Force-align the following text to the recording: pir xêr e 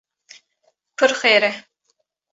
pir 0.97 1.11
xêr 1.19 1.41
e 1.49 1.51